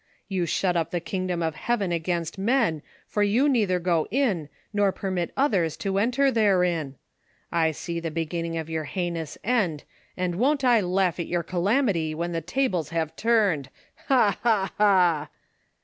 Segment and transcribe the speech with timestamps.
[0.27, 4.49] You shut up the king dom of heaven against men, for you neither go in,
[4.73, 6.95] nor per mit others to enter tlierein!
[7.51, 9.83] I see the beginning of your heinous end,
[10.17, 13.69] and won't I laugh at your calamity when the tables have turned!
[14.07, 14.39] Ha!
[14.41, 14.71] ha!!
[14.79, 15.29] ha